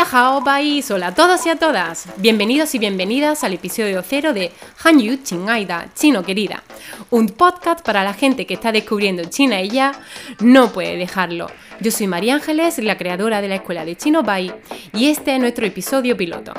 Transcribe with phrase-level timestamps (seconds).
[0.00, 2.06] Hao país, hola a todos y a todas.
[2.16, 4.50] Bienvenidos y bienvenidas al episodio cero de
[4.82, 6.62] Hanyu Chingaida, Chino Querida,
[7.10, 9.92] un podcast para la gente que está descubriendo China y ya
[10.40, 11.48] no puede dejarlo.
[11.80, 14.52] Yo soy María Ángeles, la creadora de la escuela de Chino Bai,
[14.94, 16.54] y este es nuestro episodio piloto.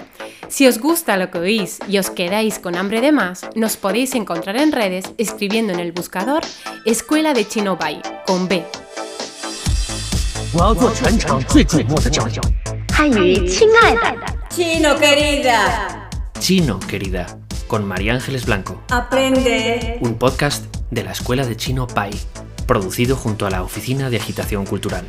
[0.47, 4.13] Si os gusta lo que oís y os quedáis con hambre de más, nos podéis
[4.13, 6.43] encontrar en redes escribiendo en el buscador
[6.85, 8.63] Escuela de Chino Bai, con B.
[14.49, 16.09] Chino querida.
[16.39, 18.81] Chino querida, con María Ángeles Blanco.
[18.91, 19.97] Aprende.
[19.99, 22.11] Un podcast de la Escuela de Chino Pai,
[22.67, 25.05] producido junto a la Oficina de Agitación Cultural.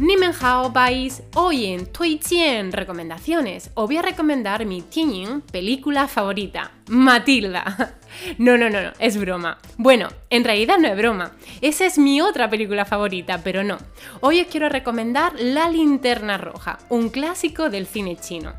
[0.00, 2.18] Nimen Hao País, hoy en Tui
[2.70, 7.96] Recomendaciones, os voy a recomendar mi Tianyin película favorita, Matilda.
[8.38, 9.58] No, no, no, no, es broma.
[9.76, 11.30] Bueno, en realidad no es broma.
[11.60, 13.78] Esa es mi otra película favorita, pero no.
[14.20, 18.52] Hoy os quiero recomendar La Linterna Roja, un clásico del cine chino.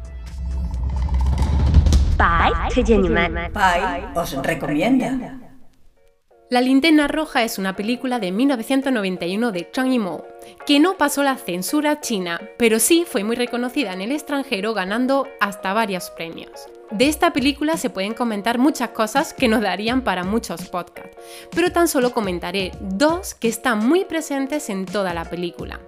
[2.18, 2.54] Pai
[4.16, 5.41] os recomienda.
[6.52, 10.26] La linterna roja es una película de 1991 de Zhang Yimou,
[10.68, 15.30] que no pasó la censura china, pero sí fue muy reconocida en el extranjero ganando
[15.40, 16.68] hasta varios premios.
[16.92, 21.16] De esta película se pueden comentar muchas cosas que nos darían para muchos podcasts,
[21.56, 25.80] pero tan solo comentaré dos que están muy presentes en toda la película.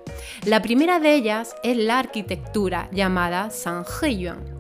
[0.45, 3.84] La primera de ellas es la arquitectura llamada San
[4.17, 4.53] Yuan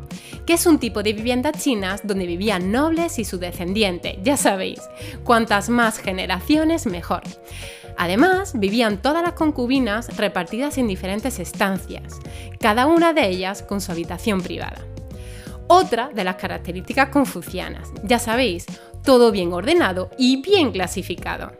[0.45, 4.81] que es un tipo de viviendas chinas donde vivían nobles y su descendiente, ya sabéis,
[5.23, 7.23] cuantas más generaciones mejor.
[7.97, 12.19] Además, vivían todas las concubinas repartidas en diferentes estancias,
[12.59, 14.85] cada una de ellas con su habitación privada.
[15.67, 18.65] Otra de las características confucianas, ya sabéis,
[19.03, 21.51] todo bien ordenado y bien clasificado.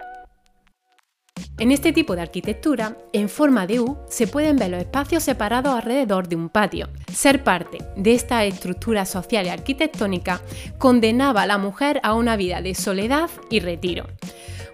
[1.64, 5.74] En este tipo de arquitectura, en forma de U, se pueden ver los espacios separados
[5.76, 6.90] alrededor de un patio.
[7.10, 10.42] Ser parte de esta estructura social y arquitectónica
[10.78, 14.08] condenaba a la mujer a una vida de soledad y retiro.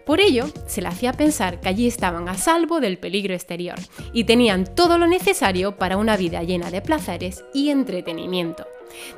[0.05, 3.77] Por ello, se le hacía pensar que allí estaban a salvo del peligro exterior
[4.11, 8.65] y tenían todo lo necesario para una vida llena de placeres y entretenimiento.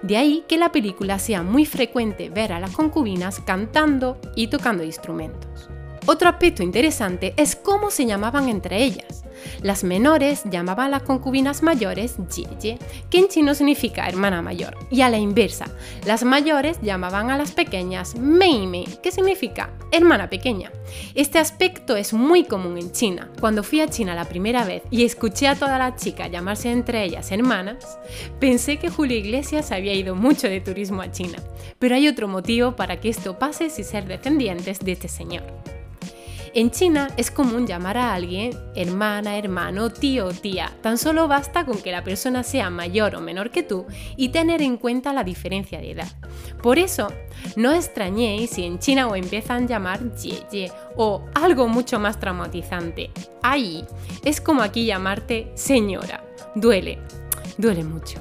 [0.02, 4.84] De ahí que la película sea muy frecuente ver a las concubinas cantando y tocando
[4.84, 5.70] instrumentos.
[6.08, 9.24] Otro aspecto interesante es cómo se llamaban entre ellas.
[9.62, 12.78] Las menores llamaban a las concubinas mayores Jie,
[13.10, 15.66] que en chino significa hermana mayor, y a la inversa,
[16.06, 18.62] las mayores llamaban a las pequeñas Mei
[19.02, 20.72] que significa hermana pequeña.
[21.16, 23.30] Este aspecto es muy común en China.
[23.40, 27.04] Cuando fui a China la primera vez y escuché a todas las chicas llamarse entre
[27.04, 28.00] ellas hermanas,
[28.40, 31.38] pensé que Julio Iglesias había ido mucho de turismo a China.
[31.80, 35.44] Pero hay otro motivo para que esto pase sin ser descendientes de este señor.
[36.54, 40.70] En China es común llamar a alguien hermana, hermano, tío tía.
[40.82, 43.86] Tan solo basta con que la persona sea mayor o menor que tú
[44.18, 46.10] y tener en cuenta la diferencia de edad.
[46.62, 47.08] Por eso,
[47.56, 53.12] no extrañéis si en China os empiezan a llamar Jie o algo mucho más traumatizante.
[53.42, 53.86] Ahí
[54.26, 56.22] es como aquí llamarte señora.
[56.56, 57.00] Duele,
[57.58, 58.20] duele mucho.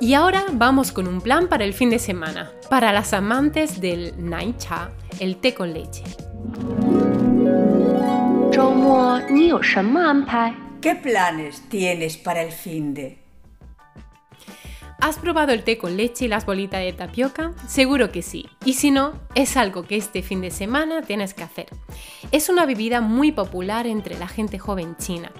[0.00, 4.14] Y ahora vamos con un plan para el fin de semana, para las amantes del
[4.16, 6.02] Nai Cha, el té con leche.
[10.80, 13.23] ¿Qué planes tienes para el fin de?
[15.04, 17.52] ¿Has probado el té con leche y las bolitas de tapioca?
[17.68, 18.48] Seguro que sí.
[18.64, 21.66] Y si no, es algo que este fin de semana tienes que hacer.
[22.32, 25.30] Es una bebida muy popular entre la gente joven china.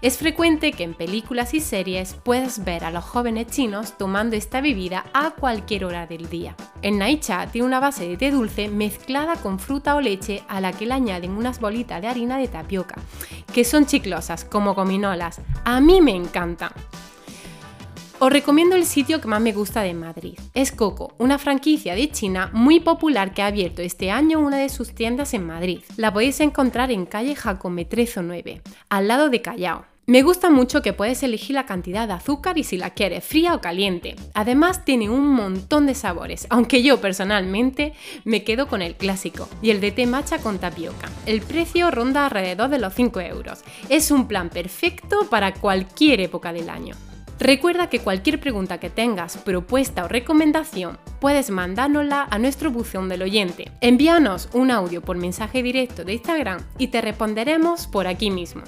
[0.00, 4.60] Es frecuente que en películas y series puedas ver a los jóvenes chinos tomando esta
[4.60, 6.56] bebida a cualquier hora del día.
[6.82, 10.72] El naicha tiene una base de té dulce mezclada con fruta o leche a la
[10.72, 12.96] que le añaden unas bolitas de harina de tapioca,
[13.54, 15.40] que son chiclosas como gominolas.
[15.64, 16.72] A mí me encantan.
[18.24, 20.38] Os recomiendo el sitio que más me gusta de Madrid.
[20.54, 24.68] Es Coco, una franquicia de China muy popular que ha abierto este año una de
[24.68, 25.80] sus tiendas en Madrid.
[25.96, 29.86] La podéis encontrar en calle Jacome 9, al lado de Callao.
[30.06, 33.56] Me gusta mucho que puedes elegir la cantidad de azúcar y si la quieres fría
[33.56, 34.14] o caliente.
[34.34, 37.92] Además tiene un montón de sabores, aunque yo personalmente
[38.22, 41.10] me quedo con el clásico y el de té matcha con tapioca.
[41.26, 43.64] El precio ronda alrededor de los 5 euros.
[43.88, 46.94] Es un plan perfecto para cualquier época del año.
[47.42, 53.22] Recuerda que cualquier pregunta que tengas, propuesta o recomendación, puedes mandárnosla a nuestro buzón del
[53.22, 53.64] oyente.
[53.80, 58.62] Envíanos un audio por mensaje directo de Instagram y te responderemos por aquí mismo.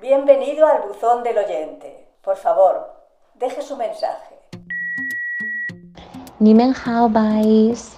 [0.00, 2.06] Bienvenido al buzón del oyente.
[2.22, 2.88] Por favor,
[3.34, 4.36] deje su mensaje.
[6.38, 7.96] Nimen Hao Bais.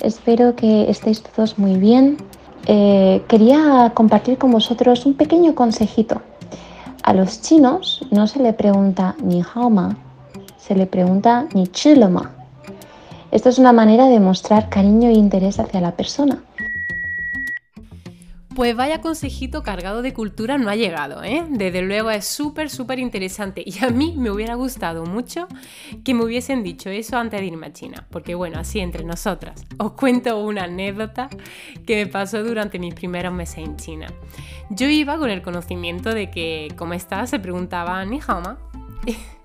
[0.00, 2.16] Espero que estéis todos muy bien
[2.66, 6.22] eh, quería compartir con vosotros un pequeño consejito.
[7.02, 9.96] A los chinos no se le pregunta ni hao ma,
[10.58, 12.30] se le pregunta ni chi ma.
[13.30, 16.42] Esto es una manera de mostrar cariño e interés hacia la persona.
[18.54, 21.46] Pues vaya consejito cargado de cultura no ha llegado, ¿eh?
[21.50, 25.46] Desde luego es súper, súper interesante y a mí me hubiera gustado mucho
[26.04, 29.64] que me hubiesen dicho eso antes de irme a China, porque bueno, así entre nosotras,
[29.78, 31.28] os cuento una anécdota
[31.86, 34.08] que me pasó durante mis primeros meses en China.
[34.68, 38.58] Yo iba con el conocimiento de que, como estaba, se preguntaba ni hao ma.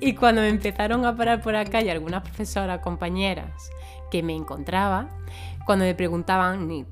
[0.00, 3.70] Y cuando me empezaron a parar por acá y algunas profesoras, compañeras
[4.10, 5.08] que me encontraba,
[5.64, 6.84] cuando me preguntaban ni,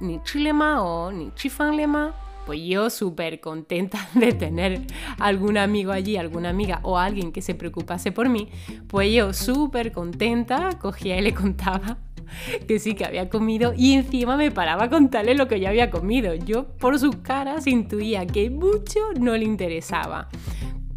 [0.00, 2.14] ni chilema o ni chifanlema,
[2.46, 4.82] pues yo súper contenta de tener
[5.18, 8.48] algún amigo allí, alguna amiga o alguien que se preocupase por mí,
[8.86, 11.98] pues yo súper contenta cogía y le contaba
[12.66, 15.90] que sí que había comido y encima me paraba a contarle lo que yo había
[15.90, 16.34] comido.
[16.34, 20.28] Yo por sus caras intuía que mucho no le interesaba,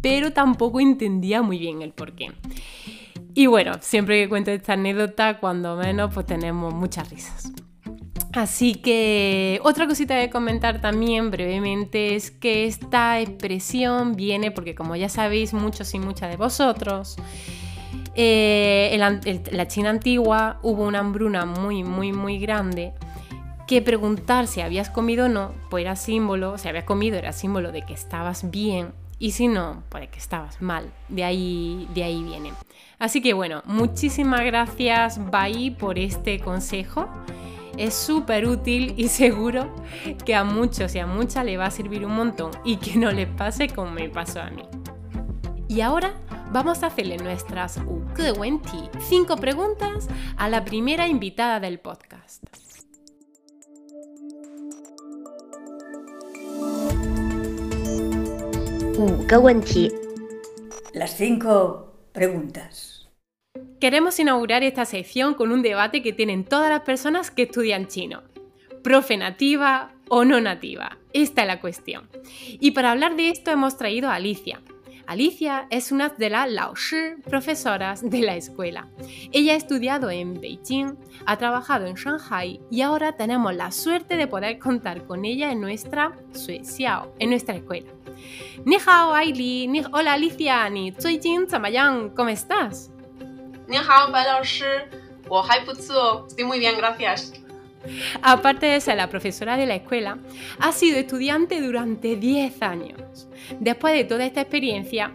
[0.00, 2.32] pero tampoco entendía muy bien el porqué.
[3.34, 7.52] Y bueno, siempre que cuento esta anécdota, cuando menos, pues tenemos muchas risas.
[8.32, 14.94] Así que otra cosita de comentar también brevemente es que esta expresión viene porque como
[14.94, 17.16] ya sabéis muchos y muchas de vosotros,
[18.14, 22.92] eh, en la China antigua hubo una hambruna muy, muy, muy grande
[23.66, 27.72] que preguntar si habías comido o no, pues era símbolo, si habías comido era símbolo
[27.72, 30.90] de que estabas bien y si no, pues que estabas mal.
[31.10, 32.52] De ahí, de ahí viene.
[32.98, 37.06] Así que bueno, muchísimas gracias Bai por este consejo.
[37.76, 39.72] Es súper útil y seguro
[40.24, 43.12] que a muchos y a muchas le va a servir un montón y que no
[43.12, 44.64] les pase como me pasó a mí.
[45.68, 46.14] Y ahora
[46.50, 47.78] vamos a hacerle nuestras
[49.08, 50.08] cinco preguntas
[50.38, 52.42] a la primera invitada del podcast.
[60.92, 63.08] Las cinco preguntas.
[63.80, 68.22] Queremos inaugurar esta sección con un debate que tienen todas las personas que estudian chino.
[68.82, 70.98] ¿Profe nativa o no nativa?
[71.14, 72.10] Esta es la cuestión.
[72.60, 74.60] Y para hablar de esto hemos traído a Alicia,
[75.10, 78.86] Alicia es una de las Laoshi, profesoras de la escuela.
[79.32, 80.94] Ella ha estudiado en Beijing,
[81.26, 85.60] ha trabajado en Shanghai y ahora tenemos la suerte de poder contar con ella en
[85.60, 87.90] nuestra Sueciao, en nuestra escuela.
[88.64, 89.82] Ni hao, Aili.
[89.92, 90.68] Hola, Alicia.
[90.70, 92.90] Ni ¿Cómo estás?
[93.68, 94.12] Ni hao,
[96.28, 97.32] Estoy muy bien, gracias.
[98.22, 100.18] Aparte de ser la profesora de la escuela,
[100.58, 103.28] ha sido estudiante durante 10 años.
[103.58, 105.12] Después de toda esta experiencia,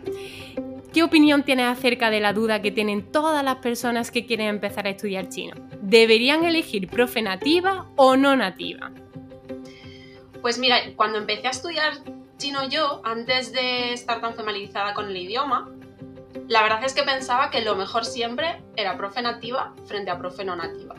[0.94, 4.88] ¿qué opinión tienes acerca de la duda que tienen todas las personas que quieren empezar
[4.88, 5.56] a estudiar chino?
[5.82, 8.92] ¿Deberían elegir profe nativa o no nativa?
[10.42, 11.94] Pues mira, cuando empecé a estudiar
[12.38, 15.70] chino yo, antes de estar tan familiarizada con el idioma,
[16.48, 20.46] la verdad es que pensaba que lo mejor siempre era profe nativa frente a profe
[20.46, 20.96] no nativa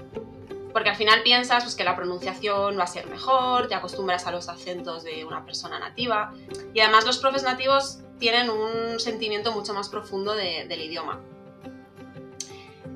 [0.76, 4.30] porque al final piensas pues, que la pronunciación va a ser mejor, te acostumbras a
[4.30, 6.34] los acentos de una persona nativa
[6.74, 11.18] y además los profes nativos tienen un sentimiento mucho más profundo del idioma.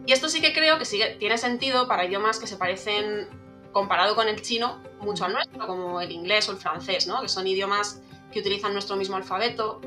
[0.04, 3.30] Y esto sí que creo que sí, tiene sentido para idiomas que se parecen,
[3.72, 7.22] comparado con el chino, mucho al nuestro, como el inglés o el francés, ¿no?
[7.22, 9.80] que son idiomas que utilizan nuestro mismo alfabeto,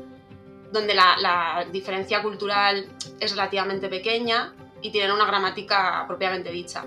[0.72, 2.88] donde la, diferencia cultural
[3.20, 6.84] es relativamente pequeña y tienen una gramática propiamente dicha.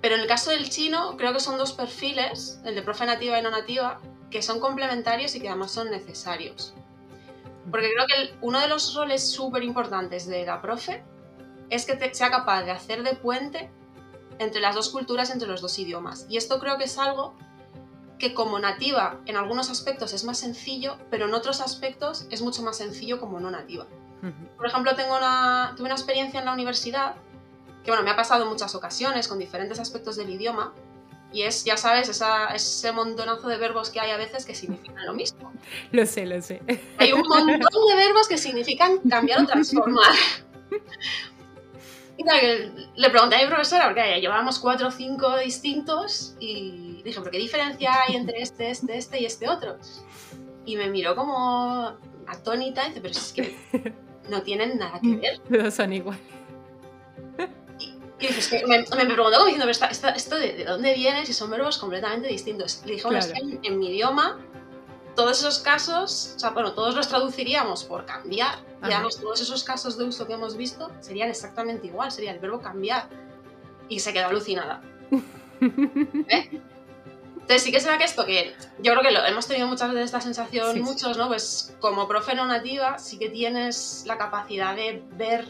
[0.00, 3.38] Pero en el caso del chino, creo que son dos perfiles, el de profe nativa
[3.38, 6.74] y no nativa, que son complementarios y que además son necesarios.
[7.70, 11.02] Porque creo que uno de los roles súper importantes de la profe
[11.68, 13.68] es que sea capaz de hacer de puente
[14.38, 16.26] entre las dos culturas, entre los dos idiomas.
[16.28, 17.34] Y esto creo que es algo
[18.18, 22.62] que como nativa en algunos aspectos es más sencillo, pero en otros aspectos es mucho
[22.62, 23.86] más sencillo como no nativa.
[24.56, 27.14] Por ejemplo, tengo una, tuve una experiencia en la universidad
[27.86, 30.74] que bueno, me ha pasado en muchas ocasiones con diferentes aspectos del idioma,
[31.32, 35.14] y es, ya sabes, ese montonazo de verbos que hay a veces que significan lo
[35.14, 35.52] mismo.
[35.92, 36.62] Lo sé, lo sé.
[36.98, 40.12] Hay un montón de verbos que significan cambiar o transformar.
[42.18, 42.24] Y
[42.96, 47.38] le pregunté a mi profesora, porque llevábamos cuatro o cinco distintos, y dije, ¿pero qué
[47.38, 49.76] diferencia hay entre este, este, este y este otro?
[50.64, 51.96] Y me miró como
[52.26, 53.56] atónita y dice, pero es que
[54.30, 55.40] no tienen nada que ver.
[55.48, 56.22] No son iguales.
[58.18, 61.76] Y dices, me, me, preguntó como diciendo, pero esto de, dónde viene si son verbos
[61.76, 62.80] completamente distintos?
[62.86, 64.38] Le dije, bueno, es que en, mi idioma
[65.14, 69.64] todos esos casos, o sea, bueno, todos los traduciríamos por cambiar, y además todos esos
[69.64, 73.08] casos de uso que hemos visto serían exactamente igual, sería el verbo cambiar.
[73.88, 74.82] Y se quedó alucinada.
[75.60, 76.60] ¿Eh?
[77.46, 80.06] Entonces sí que será que esto, que yo creo que lo, hemos tenido muchas veces
[80.06, 81.28] esta sensación, Sí, muchos, ¿no?
[81.28, 85.44] Pues como profe no nativa, sí que tienes la capacidad de ver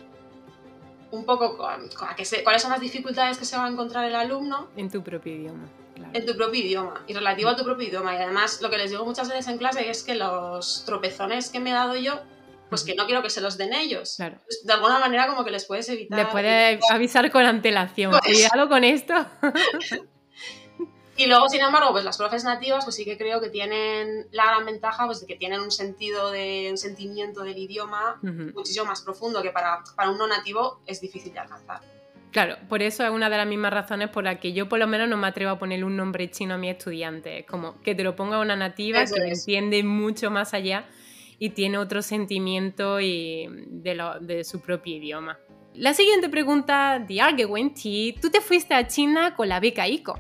[1.11, 4.15] un poco con- con se- cuáles son las dificultades que se va a encontrar el
[4.15, 5.67] alumno En tu propio idioma.
[5.95, 6.11] Claro.
[6.13, 8.13] en tu propio idioma y relativo a tu propio idioma.
[8.13, 11.59] Y además, lo que les digo muchas veces en clase es que los tropezones que
[11.61, 12.21] me he dado yo,
[12.69, 14.17] pues que no quiero que se los den ellos.
[14.17, 14.37] Claro.
[14.45, 16.19] Pues, de alguna manera como que les puedes evitar.
[16.19, 18.11] Le puedes avisar con antelación.
[18.11, 19.15] Pues- Cuidado con esto.
[21.19, 24.45] Y luego, sin embargo, pues las profes nativas, pues sí que creo que tienen la
[24.47, 28.53] gran ventaja pues, de que tienen un sentido de un sentimiento del idioma Ujú.
[28.55, 31.81] muchísimo más profundo que para, para un no nativo es difícil de alcanzar.
[32.33, 34.87] Claro, por eso es una de las mismas razones por las que yo por lo
[34.87, 37.39] menos no me atrevo a poner un nombre chino a mi estudiante.
[37.39, 40.85] Es como que te lo ponga una nativa Eso que lo entiende mucho más allá
[41.39, 45.39] y tiene otro sentimiento y de, lo- de su propio idioma.
[45.75, 50.19] La siguiente pregunta, de Arguenti, tú te fuiste a China con la beca ICO.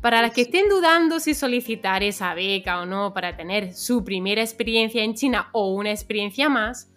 [0.00, 4.42] Para las que estén dudando si solicitar esa beca o no para tener su primera
[4.42, 6.90] experiencia en China o una experiencia más,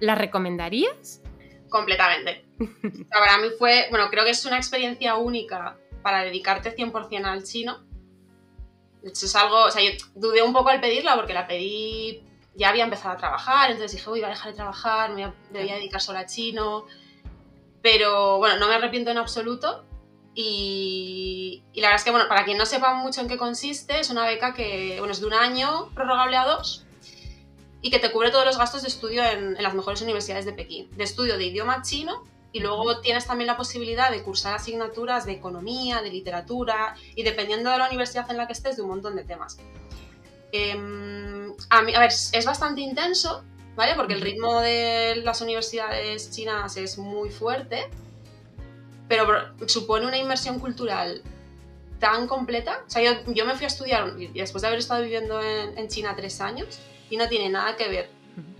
[0.00, 1.22] ¿la recomendarías?
[1.68, 2.44] Completamente.
[3.10, 7.80] Para mí fue, bueno, creo que es una experiencia única para dedicarte 100% al chino.
[9.02, 12.22] Hecho, es algo, o sea, yo dudé un poco al pedirla porque la pedí,
[12.54, 15.22] ya había empezado a trabajar, entonces dije, uy, voy a dejar de trabajar, me voy
[15.24, 16.84] a, me voy a dedicar solo a chino.
[17.80, 19.84] Pero bueno, no me arrepiento en absoluto.
[20.34, 24.00] Y, y la verdad es que, bueno, para quien no sepa mucho en qué consiste,
[24.00, 26.86] es una beca que, bueno, es de un año, prorrogable a dos,
[27.82, 30.52] y que te cubre todos los gastos de estudio en, en las mejores universidades de
[30.52, 35.26] Pekín, de estudio de idioma chino, y luego tienes también la posibilidad de cursar asignaturas
[35.26, 38.88] de economía, de literatura, y dependiendo de la universidad en la que estés, de un
[38.88, 39.58] montón de temas.
[40.52, 43.42] Em, a, mí, a ver, es bastante intenso,
[43.74, 43.94] ¿vale?
[43.96, 47.88] Porque el ritmo de las universidades chinas es muy fuerte,
[49.18, 51.22] pero supone una inmersión cultural
[51.98, 52.82] tan completa.
[52.86, 55.78] O sea, yo, yo me fui a estudiar y después de haber estado viviendo en,
[55.78, 58.10] en China tres años y no tiene nada que ver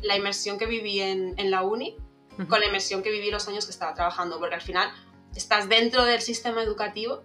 [0.03, 1.97] la inmersión que viví en, en la uni
[2.49, 4.91] con la inmersión que viví los años que estaba trabajando, porque al final
[5.35, 7.23] estás dentro del sistema educativo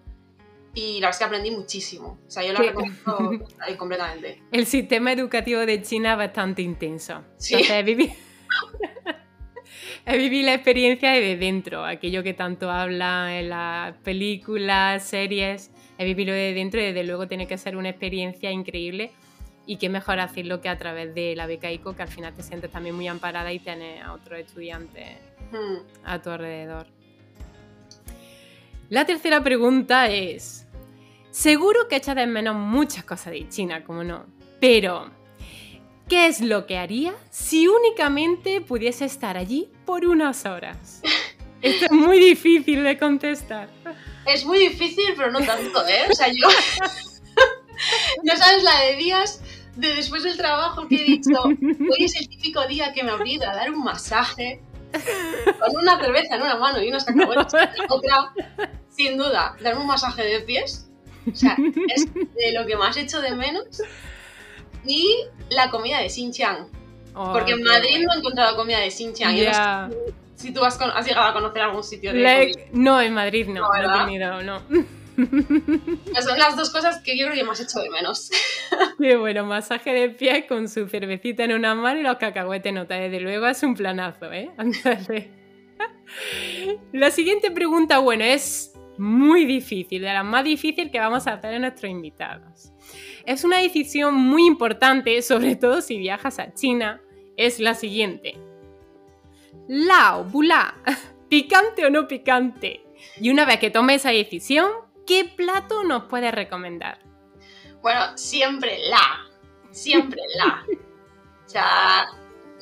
[0.73, 2.19] y la verdad es que aprendí muchísimo.
[2.27, 4.43] O sea, yo lo recomiendo completamente.
[4.51, 7.23] El sistema educativo de China es bastante intenso.
[7.37, 7.55] Sí.
[7.55, 8.13] Entonces, viví,
[10.17, 16.33] viví la experiencia de dentro, aquello que tanto habla en las películas, series, he vivido
[16.33, 19.11] de dentro y desde luego tiene que ser una experiencia increíble
[19.65, 22.43] y qué mejor hacerlo que a través de la beca ICO, que al final te
[22.43, 25.17] sientes también muy amparada y tienes a otros estudiantes
[25.51, 25.77] Hmm.
[26.03, 26.87] a tu alrededor.
[28.89, 30.67] La tercera pregunta es,
[31.31, 34.25] seguro que echas de menos muchas cosas de China, como no,
[34.59, 35.09] pero
[36.07, 41.01] ¿qué es lo que haría si únicamente pudiese estar allí por unas horas?
[41.61, 43.69] Esto es muy difícil de contestar.
[44.25, 46.05] Es muy difícil, pero no tanto, ¿eh?
[46.09, 46.47] O sea, yo...
[48.23, 49.41] no sabes la de días
[49.75, 53.47] de después del trabajo que he dicho, hoy es el típico día que me olvido
[53.47, 54.61] a dar un masaje
[54.91, 58.33] con una cerveza en una mano y unos cacahuetes en la otra.
[58.89, 60.89] Sin duda, darme un masaje de pies.
[61.31, 61.57] O sea,
[61.95, 63.81] es de lo que más echo de menos.
[64.87, 66.67] Y la comida de Xinjiang.
[67.13, 69.35] Oh, Porque en Madrid no he encontrado comida de Xinjiang.
[69.35, 69.53] Yo no
[69.89, 72.67] sé si tú has, has llegado a conocer algún sitio de comida.
[72.73, 74.61] No, en Madrid no, No, no, he tenido, no.
[76.21, 78.29] Son las dos cosas que yo creo que más echo de menos.
[78.99, 82.77] Qué bueno, masaje de pies con su cervecita en una mano y los cacahuetes en
[82.77, 82.97] otra.
[82.97, 84.51] Desde luego es un planazo, ¿eh?
[84.59, 85.25] Entonces,
[86.91, 91.53] La siguiente pregunta, bueno, es muy difícil, de las más difíciles que vamos a hacer
[91.55, 92.71] a nuestros invitados.
[93.25, 97.01] Es una decisión muy importante, sobre todo si viajas a China,
[97.35, 98.37] es la siguiente.
[99.67, 100.75] Lao, bula,
[101.29, 102.83] picante o no picante.
[103.19, 104.69] Y una vez que tomes esa decisión,
[105.05, 106.99] ¿qué plato nos puedes recomendar?
[107.81, 109.27] Bueno, siempre la.
[109.71, 110.65] Siempre la.
[111.45, 112.07] O sea,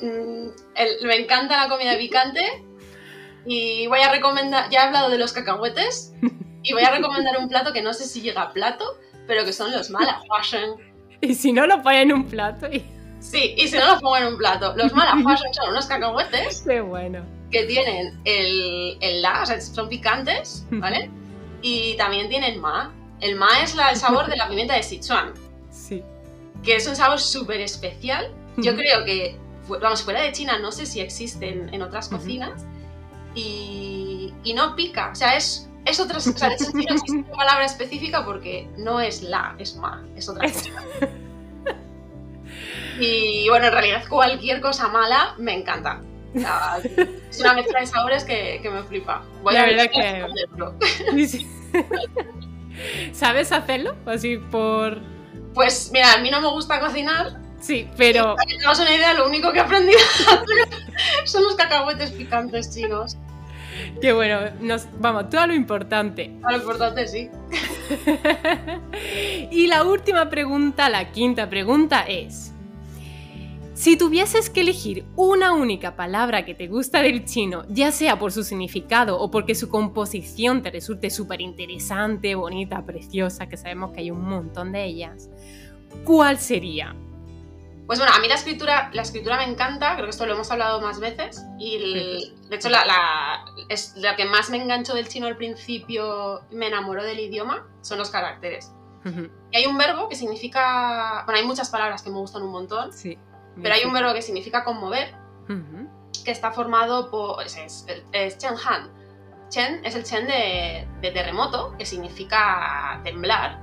[0.00, 2.40] mm, el- me encanta la comida picante.
[3.46, 4.68] Y voy a recomendar.
[4.70, 6.12] Ya he hablado de los cacahuetes.
[6.68, 8.98] Y voy a recomendar un plato que no sé si llega a plato,
[9.28, 10.70] pero que son los malahuashen.
[11.20, 12.84] Y si no, lo pones en un plato y...
[13.20, 14.74] Sí, y si no los pongo en un plato.
[14.76, 17.24] Los malahuashen son unos cacahuetes Qué bueno.
[17.52, 21.08] que tienen el, el la, o sea, son picantes, ¿vale?
[21.62, 22.92] Y también tienen ma.
[23.20, 25.34] El ma es la- el sabor de la pimienta de Sichuan.
[25.70, 26.02] Sí.
[26.64, 28.32] que es un sabor súper especial.
[28.56, 29.38] Yo creo que,
[29.68, 32.64] vamos, fuera de China no sé si existen en otras cocinas
[33.36, 37.64] y, y no pica, o sea, es, es otra, o sea, no existe una palabra
[37.64, 40.70] específica porque no es la, es ma, es otra Es- cosa.
[42.98, 46.00] Y bueno, en realidad cualquier cosa mala me encanta.
[46.34, 46.78] O sea,
[47.30, 49.22] es una mezcla de sabores que, que me flipa.
[49.42, 51.46] Voy La a ver verdad que-.
[53.12, 53.94] ¿Sabes hacerlo?
[54.06, 54.98] Así por
[55.54, 57.38] Pues mira, a mí no me gusta cocinar.
[57.60, 58.34] Sí, pero.
[58.34, 60.46] Para que te hagas una idea, lo único que he aprendido a hacer
[61.26, 63.16] son los cacahuetes picantes chinos.
[64.00, 66.36] Qué bueno, nos, vamos, todo lo importante.
[66.42, 67.30] A lo importante sí.
[69.50, 72.52] y la última pregunta, la quinta pregunta es.
[73.74, 78.32] Si tuvieses que elegir una única palabra que te gusta del chino, ya sea por
[78.32, 84.00] su significado o porque su composición te resulte súper interesante, bonita, preciosa, que sabemos que
[84.00, 85.28] hay un montón de ellas,
[86.04, 86.96] ¿cuál sería?
[87.86, 90.50] Pues bueno, a mí la escritura, la escritura me encanta, creo que esto lo hemos
[90.50, 95.36] hablado más veces, y de hecho la, es que más me enganchó del chino al
[95.36, 98.72] principio, me enamoró del idioma, son los caracteres.
[99.52, 102.92] Y hay un verbo que significa, bueno, hay muchas palabras que me gustan un montón,
[102.92, 103.16] sí,
[103.62, 105.14] pero hay un verbo que significa conmover,
[106.24, 108.90] que está formado por, es, es, es Chen Han.
[109.48, 113.60] Chen es el Chen de, de terremoto, que significa temblar,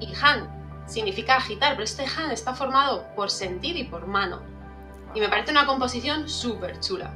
[0.00, 0.53] y Han
[0.86, 4.42] significa agitar, pero este Han está formado por sentir y por mano.
[5.14, 7.12] Y me parece una composición súper chula.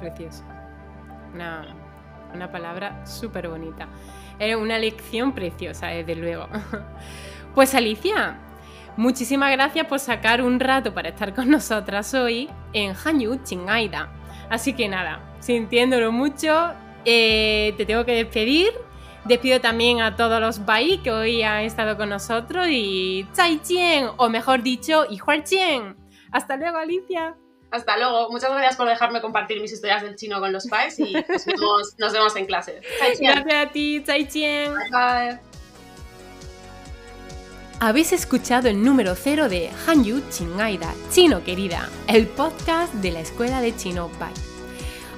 [0.00, 0.44] Precioso.
[1.34, 1.74] Una,
[2.34, 3.88] una palabra súper bonita.
[4.38, 6.48] Es una lección preciosa, desde luego.
[7.54, 8.38] Pues Alicia,
[8.96, 14.08] muchísimas gracias por sacar un rato para estar con nosotras hoy en Hanyu Chingaida.
[14.48, 16.72] Así que nada, sintiéndolo mucho,
[17.04, 18.72] eh, te tengo que despedir
[19.24, 23.26] Despido también a todos los Bai que hoy han estado con nosotros y
[23.62, 25.96] Chien, o mejor dicho, y Chien.
[26.32, 27.36] Hasta luego, Alicia.
[27.70, 28.30] Hasta luego.
[28.30, 31.94] Muchas gracias por dejarme compartir mis historias del chino con los pais y nos vemos,
[31.98, 32.80] nos vemos en clase.
[33.18, 34.74] Gracias a ti, Chien.
[34.90, 35.38] Bye.
[37.80, 43.60] Habéis escuchado el número cero de Hanyu Chingaida, Chino Querida, el podcast de la Escuela
[43.60, 44.51] de Chino Bai.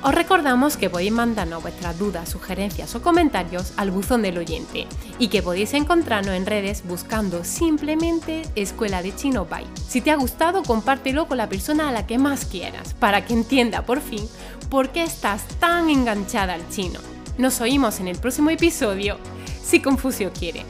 [0.05, 4.87] Os recordamos que podéis mandarnos vuestras dudas, sugerencias o comentarios al buzón del oyente
[5.19, 9.65] y que podéis encontrarnos en redes buscando simplemente Escuela de Chino Bai.
[9.89, 13.33] Si te ha gustado, compártelo con la persona a la que más quieras para que
[13.33, 14.29] entienda por fin
[14.69, 17.01] por qué estás tan enganchada al chino.
[17.39, 19.17] Nos oímos en el próximo episodio,
[19.65, 20.67] si Confucio quiere.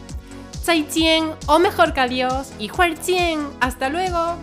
[0.64, 3.47] 再见, o mejor que adiós, y Huerchien.
[3.61, 4.38] Hasta luego.